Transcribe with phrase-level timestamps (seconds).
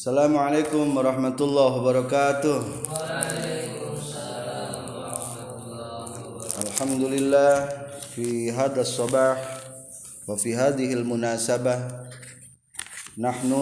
[0.00, 2.58] Assalamualaikum warahmatullahi wabarakatuh.
[6.56, 7.68] Alhamdulillah
[8.08, 9.36] fi hadha sabah
[10.24, 12.08] wa fi hadhihi almunasabah
[13.20, 13.60] nahnu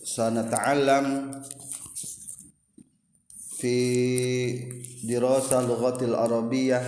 [0.00, 1.36] sanata'allam
[3.60, 3.76] fi
[5.04, 6.80] dirasa lughatil arabiyyah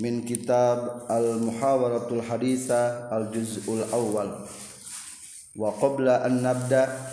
[0.00, 4.40] min kitab al-muhawaratul haditha al-juz'ul awal
[5.58, 7.09] wa qabla an nabda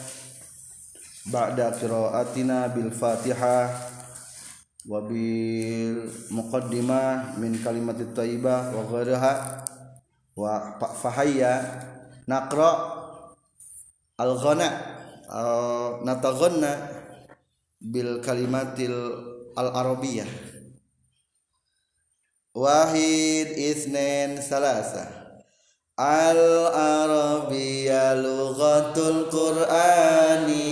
[1.27, 3.67] ba'da qira'atina bil fatihah
[4.87, 9.33] wa bil muqaddimah min kalimatit thayyibah wa ghairiha
[10.39, 11.83] wa fahayya
[12.23, 12.71] naqra
[14.15, 14.69] al ghana
[16.07, 16.71] nataghanna
[17.83, 18.95] bil kalimatil
[19.59, 20.47] al arabiyyah
[22.57, 25.05] wahid isnin salasa.
[25.97, 30.69] Al arabiyya lughatul qur'ani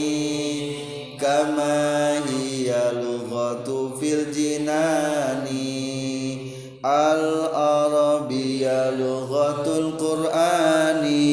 [1.36, 5.68] kama hiya lughatu fil jinani.
[6.80, 11.28] Al arabiyya lughatul qur'ani.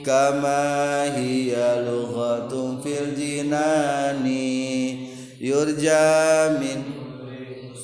[0.00, 4.56] Kama hiya lughatu fil jinani.
[5.36, 6.80] Yurja min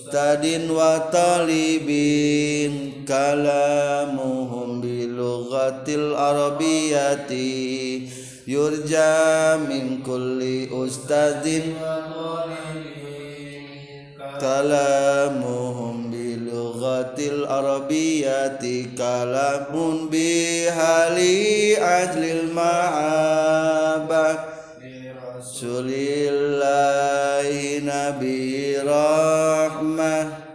[0.09, 3.05] tadin wa talibin.
[3.05, 8.09] Kalamuhum bilughatil arabiyati
[8.49, 11.77] yurja min kulli ustadin
[14.41, 24.57] kalamuhum bilughatil arabiyati kalamun bihali ajlil ma'abah
[25.39, 30.47] Rasulillahi Nabi Rahmah.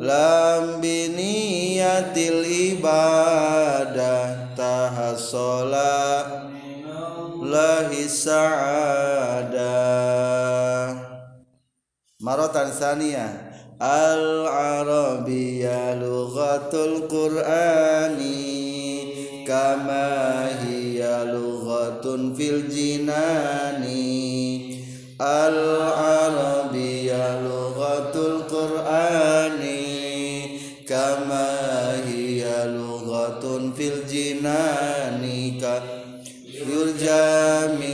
[0.00, 2.40] Lam biniyatil
[2.76, 6.39] ibadah Tahassola
[7.50, 9.58] Lahi sa'adah
[12.22, 13.50] Marotan saniyah
[13.80, 14.78] Al-Arabiyya
[15.98, 18.60] lughatul Qur'ani.
[19.50, 23.98] Kama hiya lughatun fil jinani.
[25.20, 25.58] Al
[25.90, 29.84] arabiyya lughatul qur'ani.
[30.88, 31.50] Kama
[32.08, 35.60] hiya lughatun fil jinani
[37.00, 37.89] yeah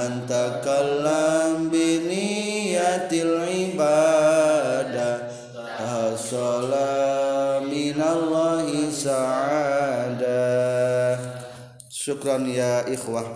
[0.00, 5.28] man takallam biniyatil ibadah
[5.76, 10.24] tahasala minallahi sa'adah
[11.92, 13.28] syukran ya ikhwah.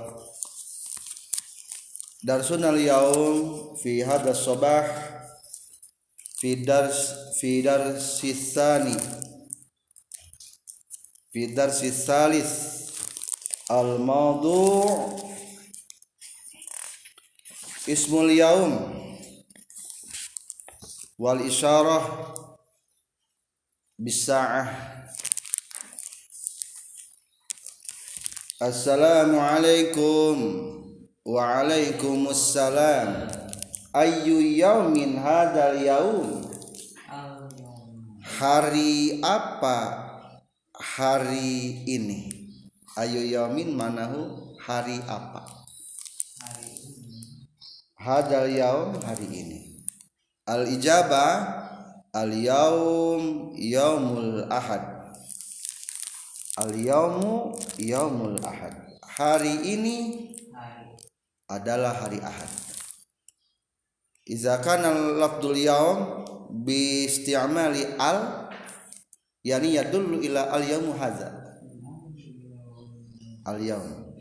[2.25, 4.89] Darsun al yaum fi hadha sabah
[6.41, 8.97] fi dars fi darsisani
[11.29, 12.53] fi darsis salis
[13.69, 15.34] al mawdu'
[17.85, 18.97] ismul yaum.
[21.15, 22.35] Wal isyarah
[23.95, 24.67] bisa'ah
[28.59, 30.35] Assalamualaikum
[31.23, 33.31] Waalaikumsalam
[33.95, 36.51] Ayu yaumin hadal yaum?
[38.25, 39.79] Hari apa
[40.75, 42.27] hari ini?
[42.99, 45.64] Ayu yaumin manahu hari apa
[48.05, 49.61] Hadal yaum hari ini
[50.45, 51.33] Al ijabah
[52.13, 54.95] Al yaum yaumul ahad
[56.55, 58.79] Al-yawmu yaumul ahad.
[59.03, 60.31] Hari ini
[61.51, 62.47] adalah hari ahad.
[64.23, 66.23] Iza kana lafdul yaum
[66.63, 68.47] bi isti'mali al
[69.43, 71.59] yani yadullu ila al yaumu hadza.
[73.43, 74.15] Al yaum.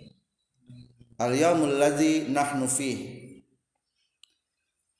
[1.21, 3.22] Al yaumul ladzi nahnu fih.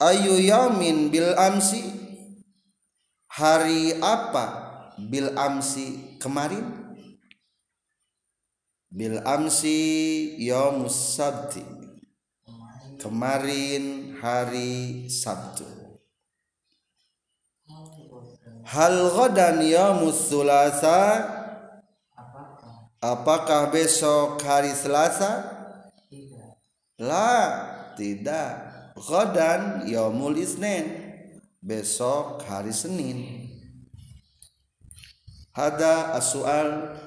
[0.03, 1.79] Ayu yaumin bil amsi?
[3.31, 4.45] Hari apa
[4.99, 6.67] bil amsi kemarin?
[8.91, 9.79] Bil amsi
[10.43, 11.63] yaumus sabti.
[12.99, 15.67] Kemarin hari Sabtu.
[18.63, 21.19] Hal ghadan yaumus sulasa
[23.03, 25.51] apakah besok hari Selasa?
[26.95, 27.35] La
[27.99, 28.62] tidak
[28.97, 30.85] ghadan yaumul isnin
[31.63, 33.49] besok hari Senin.
[35.53, 36.97] Hada as-su'al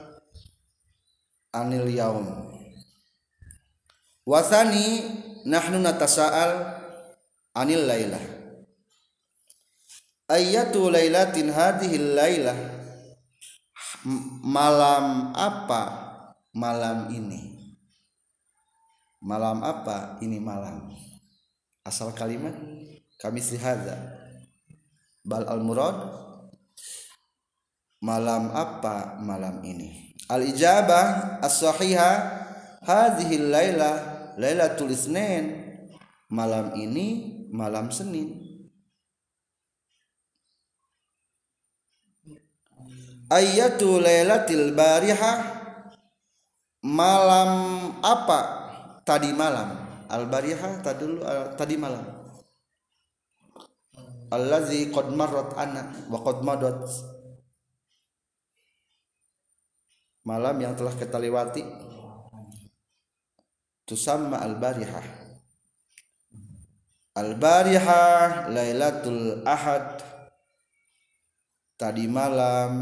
[1.51, 2.27] anil yaum.
[4.23, 5.03] Wasani
[5.47, 6.83] nahnu natasa'al
[7.55, 8.23] anil lailah
[10.27, 12.59] ayatu lailatin hadhihi lailah
[14.43, 15.83] malam apa
[16.55, 17.55] malam ini?
[19.23, 21.06] Malam apa ini malam
[21.87, 22.53] asal kalimat
[23.23, 23.95] kami hadza?
[25.23, 25.97] Bal al murad
[28.03, 30.15] malam apa malam ini?
[30.27, 32.15] Al ijabah as sahihah
[32.83, 33.95] hadhihi lailah
[34.35, 35.63] lailatul isnin.
[36.27, 38.43] Malam ini malam Senin.
[43.31, 45.39] Ayatu lailatil barihah
[46.83, 47.51] malam
[48.03, 48.41] apa?
[49.07, 52.05] Tadi malam al barihah tadi dulu uh, tadi malam.
[54.33, 56.83] Allazi qad marrat ana wa qad madat.
[60.27, 61.63] Malam yang telah kita lewati.
[63.87, 65.27] Tusamma al barihah
[67.17, 70.05] Al-Barihah Lailatul Ahad.
[71.81, 72.73] Tadi malam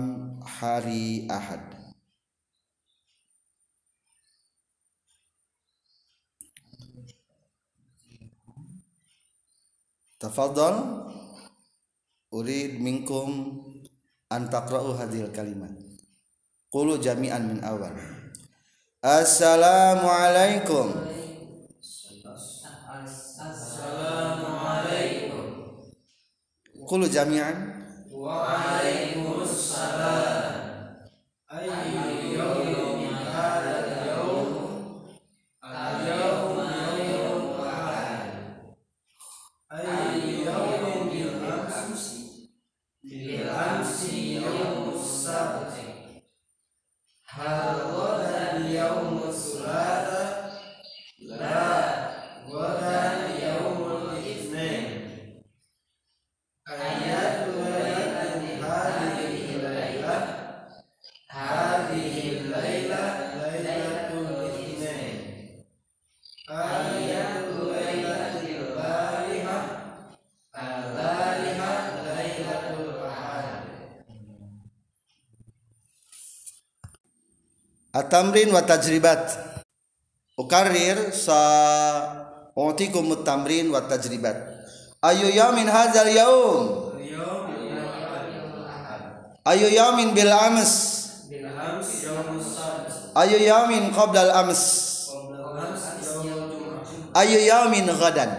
[0.43, 1.74] hari Ahad
[10.25, 11.05] Tafadhal
[12.33, 13.61] Urid minkum
[14.33, 15.77] an taqra'u hadhil kalimat.
[16.73, 17.93] Qulu jami'an min awal.
[19.05, 20.97] Assalamualaikum
[26.89, 27.85] Qulu jami'an.
[28.09, 28.74] Waalaikumsalam
[77.95, 79.23] At-tamrin wa tajribat.
[80.35, 81.39] Ukarir sa
[82.59, 84.35] Utikum at-tamrin wa tajribat.
[84.99, 86.91] Ayu yamin hadzal yaum?
[89.47, 90.73] Ayu yamin bil ams?
[93.15, 94.63] Ayu yamin qabla al ams?
[97.15, 98.31] Ayu yamin ghadan?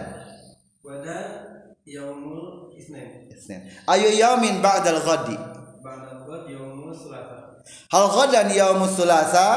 [1.85, 5.37] Yaumul isnin Ayu yamin ba'da al ghadi
[5.85, 7.61] ba'da ghad yaumul selasa
[7.95, 9.47] Hal ghadan yaumul thulatha?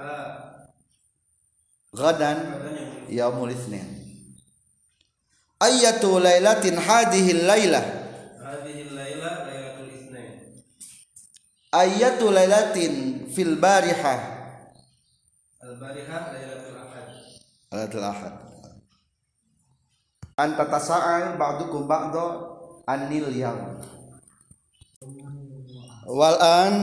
[0.00, 0.16] La
[1.92, 2.38] Ghadan
[3.12, 3.84] yaumul itsnin
[5.60, 7.84] Ayatu lailatin hadhihi lailah
[8.40, 10.56] hadhihi laila lailatul isnin
[11.68, 14.40] Ayatu lailatin fil barihah
[15.60, 17.06] al barihah lailatul ahad.
[17.76, 18.34] Lailatul ahad.
[20.40, 22.56] Anta tasa'al ba'dukum ba'da
[22.88, 23.84] anil yaum
[26.08, 26.74] Wal an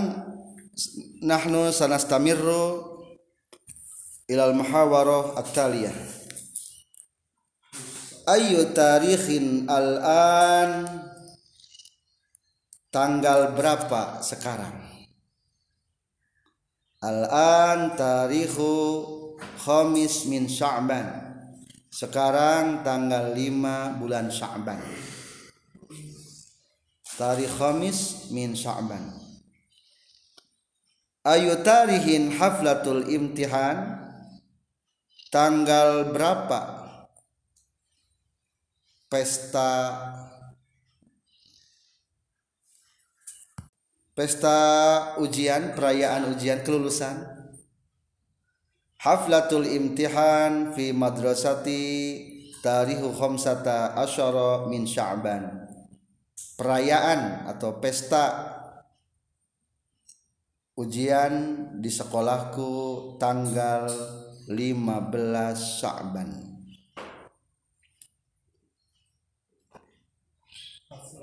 [1.19, 2.99] nahnu sanastamirru
[4.29, 5.95] ilal muhawarah at-taliyah.
[8.29, 10.85] Ayu tarikhin al-an?
[12.89, 14.85] Tanggal berapa sekarang?
[17.05, 18.69] Al-an tarikhu
[19.61, 21.05] khamis min Sya'ban.
[21.89, 24.81] Sekarang tanggal 5 bulan Sya'ban.
[27.17, 29.28] Tarikh khamis min Sya'ban
[31.27, 33.99] Ayu tarihin haflatul imtihan?
[35.27, 36.79] Tanggal berapa?
[39.11, 39.71] Pesta
[44.15, 44.59] Pesta
[45.19, 47.19] ujian Perayaan ujian kelulusan?
[49.03, 51.83] Haflatul imtihan Fi madrasati
[52.59, 55.67] Tarihu khamsata asyara min sya'ban.
[56.59, 58.58] Perayaan atau pesta
[60.79, 62.71] ujian di sekolahku
[63.19, 63.91] tanggal
[64.47, 66.31] 15 Sya'ban.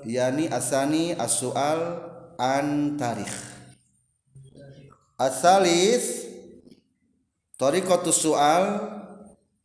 [0.05, 1.81] Yani asani as-su'al
[2.37, 3.33] an tarikh.
[5.17, 6.29] Asalis
[7.57, 8.65] tariqatus su'al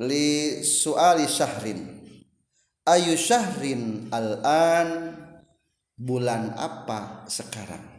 [0.00, 2.00] li suali syahrin
[2.88, 5.14] ayu syahrin al-an
[5.94, 7.91] bulan apa sekarang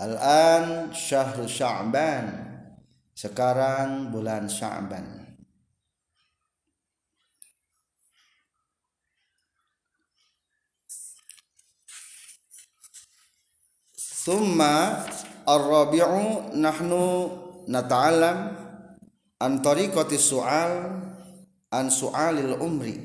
[0.00, 2.50] al-an syahru sya'ban.
[3.14, 5.22] Sekarang bulan sya'ban.
[14.24, 15.04] Thumma
[15.44, 17.04] ar-rabi'u nahnu
[17.68, 18.38] nata'alam
[19.36, 20.72] an tariqati su'al
[21.68, 23.04] an su'alil umri.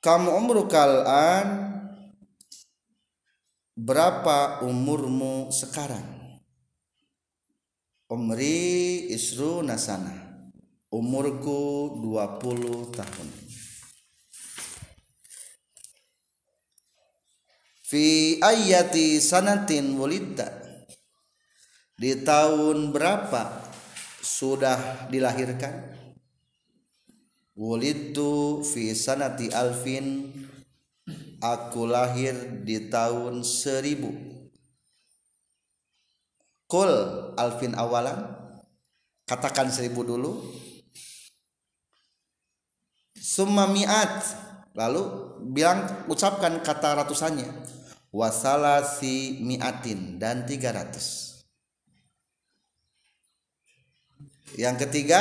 [0.00, 1.69] Kam umruka an
[3.80, 6.04] berapa umurmu sekarang?
[8.12, 10.28] Umri isru nasana.
[10.90, 13.28] Umurku 20 tahun.
[17.86, 20.46] Fi ayati sanatin wulidta
[21.94, 23.70] di tahun berapa
[24.22, 25.94] sudah dilahirkan?
[27.54, 30.39] Wulidtu fi sanati alfin
[31.40, 34.12] aku lahir di tahun seribu.
[36.70, 36.92] Kul
[37.34, 38.30] alfin awalan
[39.26, 40.32] katakan seribu dulu.
[43.16, 44.46] Summa mi'at.
[44.70, 45.02] Lalu
[45.50, 47.50] bilang ucapkan kata ratusannya.
[48.14, 51.30] Wasalasi miatin dan 300
[54.58, 55.20] yang ketiga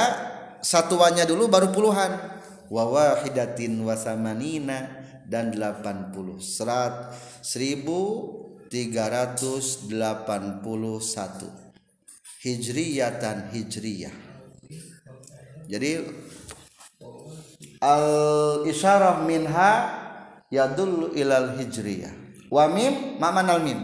[0.65, 2.41] satuannya dulu baru puluhan.
[2.69, 4.98] Wawahidatin wasamanina
[5.29, 7.13] dan 80 serat
[7.45, 8.73] 1381
[12.41, 14.15] hijriyatan hijriyah.
[15.69, 15.91] Jadi
[17.77, 18.07] al
[18.65, 19.71] isyarah minha
[20.49, 22.09] yadullu ilal hijriyah.
[22.49, 23.77] Wa mim ma manal mim?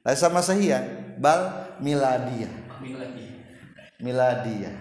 [0.00, 2.48] Laisa masahiyah bal miladiyah.
[4.00, 4.72] Miladiyah.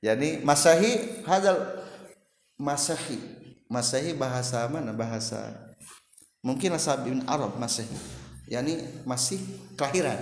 [0.00, 1.84] Yani masahi hadal
[2.56, 3.39] masahi
[3.70, 4.90] masahi bahasa mana?
[4.90, 5.70] Bahasa
[6.42, 7.94] mungkin asal bin Arab masahi
[8.50, 9.38] yani masih
[9.78, 10.18] kelahiran.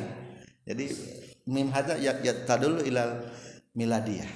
[0.69, 0.93] Jadi
[1.49, 3.25] mim ya, ya tadulu ilal
[3.73, 4.29] miladiyah.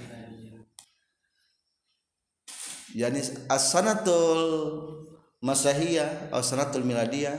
[2.97, 3.21] Yani
[3.53, 4.41] as-sanatul
[5.45, 7.37] masahiyah atau sanatul miladiyah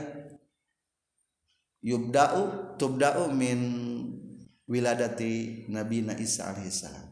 [1.82, 3.58] yubda'u tubda'u min
[4.66, 7.03] wiladati Nabi Isa alaihissalam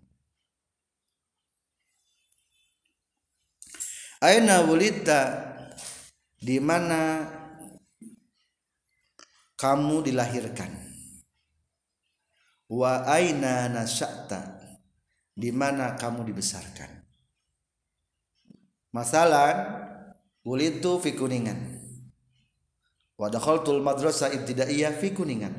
[4.23, 5.50] Aina wulita
[6.38, 7.26] di mana
[9.59, 10.71] kamu dilahirkan
[12.71, 14.62] wa aina nasya'ta
[15.35, 17.02] di mana kamu dibesarkan
[18.95, 19.83] masalah
[20.43, 21.79] Wulitu fi Kuningan.
[23.14, 25.55] Wa dakhaltul madrasah ibtidaiyah fi Kuningan.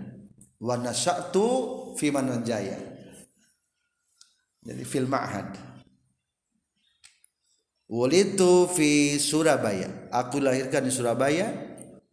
[0.60, 1.46] Wa nasya'tu
[1.96, 2.76] fi Mananjaya.
[4.64, 5.73] Jadi fil ma'had.
[7.92, 10.08] Wulitu fi Surabaya.
[10.08, 11.52] Aku lahirkan di Surabaya.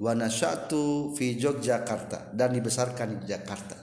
[0.00, 2.34] Wa nasya'tu fi Yogyakarta.
[2.34, 3.76] Dan dibesarkan di Jakarta.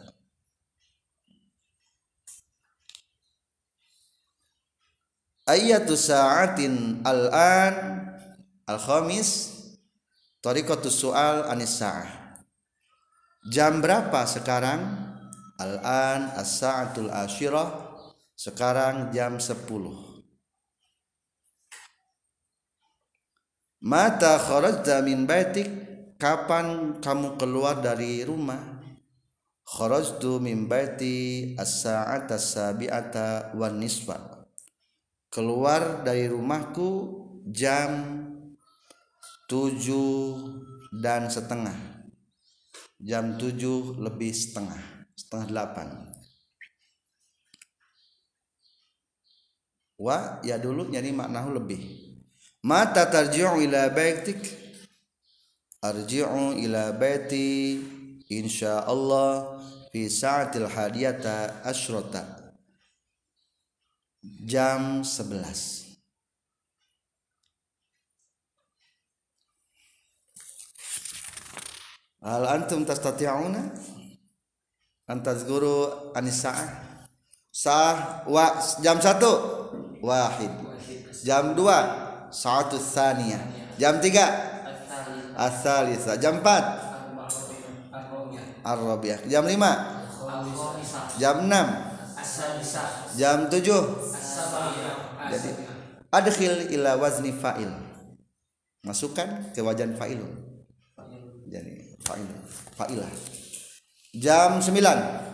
[5.47, 7.75] Ayatu sa'atin al-an.
[8.67, 9.55] Al-Khamis.
[10.43, 12.35] Tariqatus Su'al Anis Sa'ah.
[13.47, 14.83] Jam berapa sekarang?
[15.55, 17.87] Al-an as-sa'atul asyirah.
[18.37, 20.06] Sekarang jam 10
[23.77, 25.69] Mata kharajta min baitik.
[26.17, 28.81] Kapan kamu keluar dari rumah?
[29.61, 34.17] Kharajtu min baiti as-sa'ata sabi'ata wan nisfa.
[35.29, 36.89] Keluar dari rumahku
[37.53, 38.17] jam
[39.45, 40.41] tujuh
[40.89, 41.77] dan setengah.
[42.97, 44.81] Jam tujuh lebih setengah
[45.13, 45.87] setengah delapan.
[50.01, 52.06] Wa ya dulu nyari maknahu lebih
[52.67, 54.43] mata tarji'u ila baitik?
[55.79, 57.79] Arji'u ila baiti
[58.27, 59.55] insyaallah
[59.87, 62.27] fi sa'atil hadiyata asyrota
[64.43, 65.87] jam 11
[72.27, 73.71] Hal antum tastati'una?
[75.07, 76.69] An tazkuru guru sa'ah?
[77.47, 80.51] Sah wa jam 1 wahid.
[81.23, 83.39] Jam 2 satu saniyah
[83.77, 86.17] Jam 3 Asalisa.
[86.17, 89.53] Jam 4 Arrobiah Jam 5
[91.21, 91.87] Jam 6
[93.15, 93.61] Jam 7
[95.27, 95.49] Jadi
[96.07, 97.67] adkhil ila wazni fa'il.
[98.87, 100.31] Masukkan ke wajan fa'ilun.
[101.51, 102.31] Jadi fa'il
[102.79, 103.11] fa'ilah.
[104.15, 105.27] Jam sembilan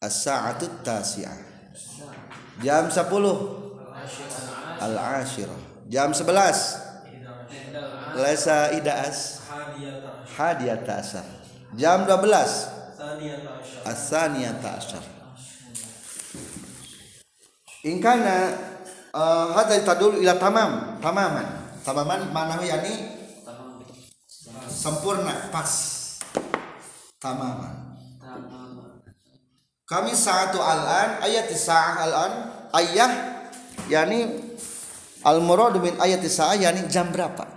[0.00, 1.36] As-sa'atu tasi'ah.
[2.64, 3.04] Jam 10
[4.76, 6.86] Al-ashirah jam 11
[8.16, 9.44] Laisa idaas.
[10.36, 11.26] Hadiyata asar
[11.76, 12.16] jam 12
[12.96, 15.04] saniyata asyar asaniyata asar
[17.86, 18.56] in kana
[19.14, 21.46] uh, hadza tadul ila tamam tamaman.
[21.86, 23.14] Tamaman manahu yani
[24.66, 25.70] sempurna pas.
[27.22, 27.94] Tamaman.
[29.86, 32.32] Kami satu al-an ayat sa'ah al-an
[32.74, 33.10] ayah
[33.86, 34.34] yani
[35.24, 35.96] al murad min
[36.26, 37.56] sa'ah yani jam berapa?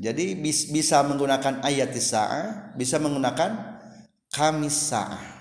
[0.00, 3.80] Jadi bis- bisa menggunakan ayat sa'ah bisa menggunakan
[4.30, 5.40] kami sa'ah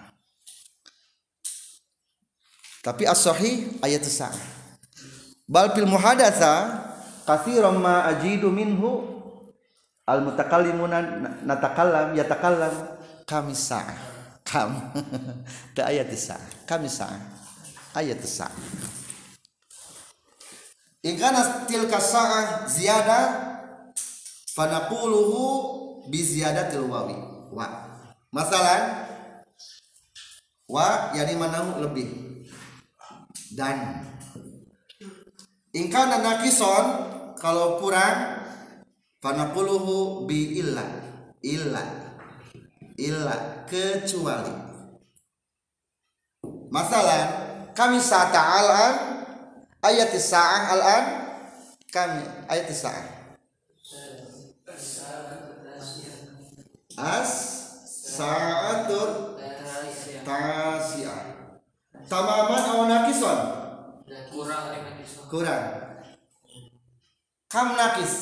[2.84, 4.36] tapi as-sahih ayat sa'ah
[5.46, 6.54] bal fil muhadatsa
[7.24, 9.20] katsiran ma ajidu minhu
[10.10, 11.00] al mutakallimuna
[11.46, 12.74] natakallam yatakallam
[13.30, 13.96] kami sa'ah
[14.42, 14.90] kam
[15.92, 17.22] ayat sa'ah kami sa'ah
[17.94, 18.20] ayat
[21.04, 23.20] in kana tilka sa'ah ziyada
[24.52, 25.44] fanaquluhu
[26.12, 27.16] bi ziyadatil wawi.
[27.56, 27.66] Wa.
[28.36, 29.08] Masalan
[30.70, 32.08] wa yani manahu lebih
[33.56, 34.06] dan.
[35.74, 36.86] In kana nakison
[37.40, 38.44] kalau kurang
[39.24, 40.84] fanaquluhu bi illa
[41.40, 41.84] illa
[43.00, 44.68] illa kecuali.
[46.70, 47.22] Masalah
[47.74, 49.19] kami saat al-an
[49.84, 51.06] ayat sa'ah al-an?
[51.90, 53.06] Kami ayat sa'ah.
[57.00, 57.32] As
[57.88, 59.40] sa'atur
[60.28, 61.22] tasi'ah.
[62.10, 63.40] Tamaman aw nakison?
[64.34, 64.66] Kurang
[65.00, 65.66] kisah kurang.
[67.50, 68.14] Kam nakis?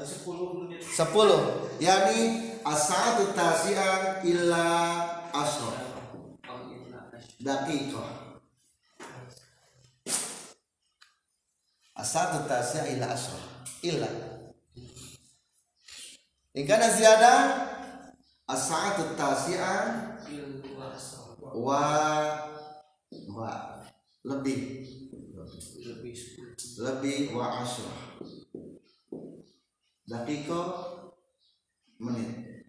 [0.00, 0.82] Sepuluh menit.
[0.82, 2.20] 10 yani
[2.62, 4.66] as-sa'atu tasi'ah illa
[5.32, 5.72] ashr
[7.40, 8.29] daqiqah
[12.00, 13.36] as-sa'atu tasi'ah illa ashr
[13.84, 14.08] illa
[16.56, 17.34] in kana ziyada?
[18.50, 20.18] As-sa'atu tasi'ah
[21.54, 21.82] wa
[23.30, 23.52] wa.
[24.20, 24.84] Lebih.
[26.76, 28.10] Lebih wa ashrah
[30.10, 30.60] dakiko
[32.02, 32.66] menit.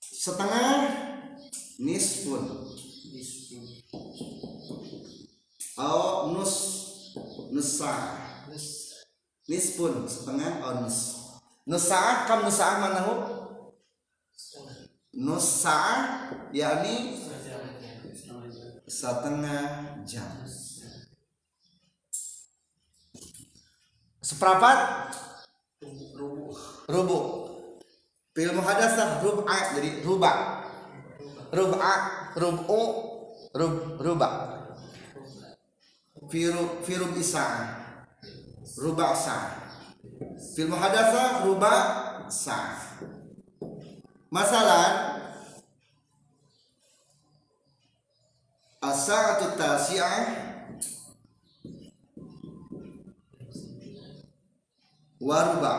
[0.00, 0.88] Setengah
[1.78, 2.44] nisfun
[5.78, 6.54] atau nus
[7.54, 7.94] nusa
[9.46, 10.98] nisfun setengah atau nus.
[11.68, 13.14] Nusa kam nusa mana hu
[15.14, 15.78] nusa
[16.50, 17.14] yakni
[18.88, 20.32] setengah jam.
[24.18, 25.08] Seperempat?
[26.88, 27.18] Rubu
[28.36, 30.64] fil muhadatsah rub'a jadi ruba.
[31.48, 31.92] Rub'a
[32.36, 33.07] rubu
[33.58, 34.28] rub ruba
[36.30, 37.66] fi ru- fi rubi sa'ah
[38.78, 39.50] ruba sa'ah
[40.54, 41.72] fil muhadatsah ruba
[42.30, 42.78] sa'ah
[44.30, 45.18] masalah
[48.78, 50.46] as-sa'atu tasi'ah.
[55.18, 55.74] Wa ruba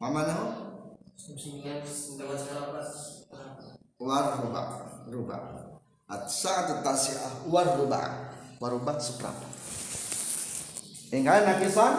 [0.00, 0.46] Mama nahu?
[4.00, 4.24] War
[5.08, 5.69] ruba
[6.10, 8.02] ruba at sa'atu tasi'ah war ruba.
[8.58, 9.48] War ruba seperempat
[11.14, 11.94] Ingkana nakisan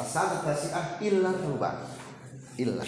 [0.00, 1.84] as sa'atu tasi'ah illa ruba.
[2.56, 2.84] Illa.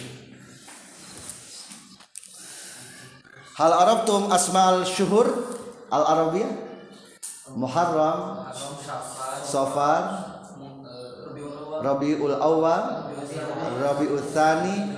[3.52, 5.28] Hal arabtum asma'al syuhur
[5.92, 6.72] al arabiyah
[7.52, 8.48] Muharram
[9.44, 10.04] Safar
[11.84, 13.12] Rabiul Awal
[13.76, 14.96] Rabiul Tsani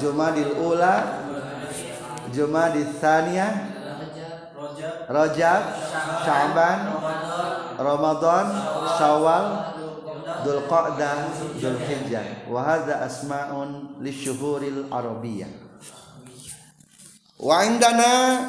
[0.00, 1.20] Jumadil Ula
[2.32, 3.75] Jumadil Tsaniyah rojak
[5.06, 5.62] Rajab
[6.26, 6.80] Sya'ban
[7.78, 8.46] Ramadan
[8.98, 9.46] Syawal
[10.42, 15.50] Dzul Qa'dah Dzul Hijjah wa hadza asma'un lisyuhuril arabiyyah.
[17.38, 18.42] Wa indana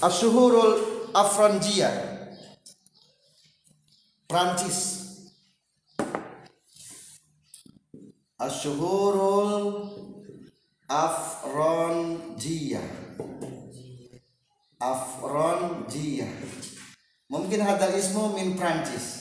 [0.00, 0.80] asyuhurul
[1.12, 1.92] afranjiyah.
[4.24, 5.00] Prancis.
[8.40, 9.90] Asyuhurul
[14.80, 16.32] afranjiyah afranjiyah
[17.28, 19.20] mungkin hadal ismu min Prancis.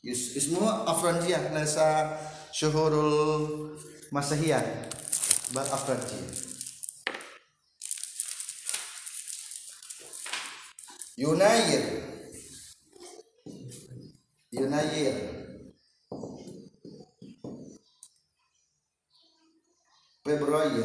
[0.00, 2.16] Is- ismu afranjiyah laisa
[2.54, 3.76] syuhurul
[4.14, 4.64] masahiyah
[5.52, 6.56] bal afranjiyah
[11.16, 11.84] Yunayir
[14.52, 15.16] Yunayir
[20.22, 20.84] Februari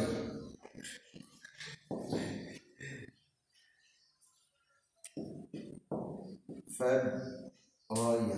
[6.82, 7.52] Feb,
[7.90, 8.34] olha.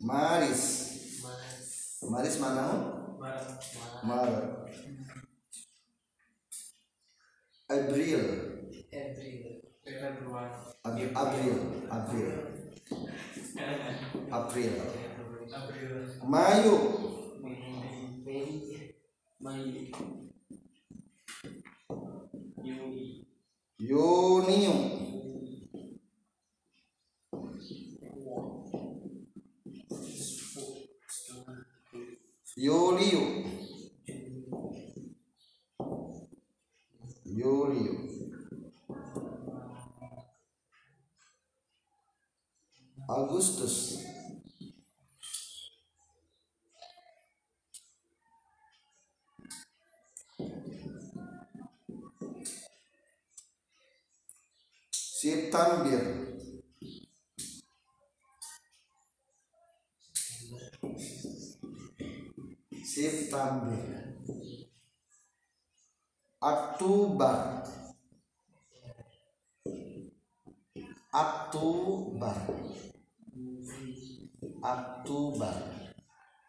[0.00, 1.20] Maris.
[2.08, 2.89] Maris Manão.
[32.60, 33.20] 有理由。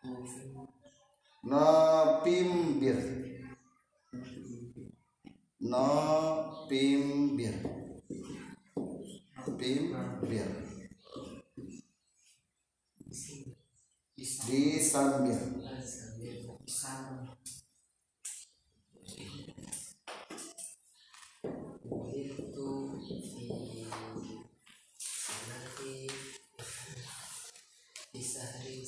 [0.02, 0.66] November
[5.62, 7.54] November
[9.38, 10.02] November
[14.18, 15.38] Desember
[16.66, 17.41] sama itu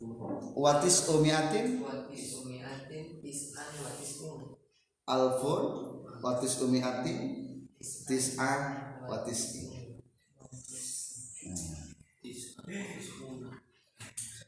[0.00, 1.84] Umiatin Watis umiatin
[5.10, 5.62] Alfon
[6.22, 7.18] Watis Umiatin
[8.06, 8.60] Tis'an
[9.10, 9.58] Watis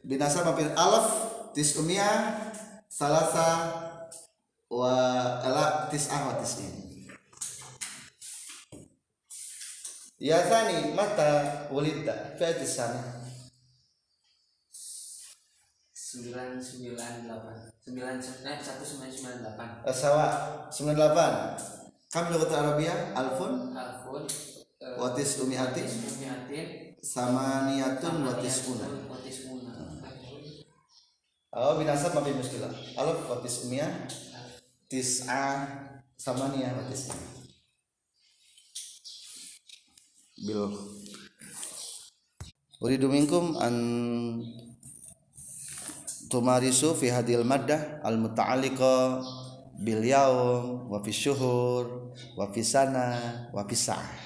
[0.02, 1.06] Binasa mampir alaf
[1.54, 2.06] tis umia
[2.86, 3.70] salasa
[4.70, 4.92] wa
[5.42, 6.92] ala tis'ah wa tis'in
[10.22, 13.26] Ya tani mata ayat sana.
[15.90, 16.62] Sembilan
[17.82, 19.68] sembilan delapan sembilan sembilan satu sembilan sembilan delapan.
[19.90, 20.26] Sawa
[20.70, 23.72] 98 Kam lugat Arabia alfun.
[23.72, 24.22] Alfun
[24.84, 28.86] eh, watis umiatin umiatin samaniyatun watis una.
[29.08, 29.72] Watis una.
[31.52, 33.88] Oh binasa mampir muskilah alaf watis umia.
[34.92, 35.72] Tis'ah
[36.20, 37.10] samaniyah watis
[40.36, 40.68] bil.
[42.82, 43.74] Uridu minkum an
[46.32, 49.20] tumarisu fi hadil maddah al muta'alliqa
[49.76, 52.08] bil yaum wa fi syuhur
[52.40, 53.20] wa fi sana
[53.52, 54.21] wa fi sa'ah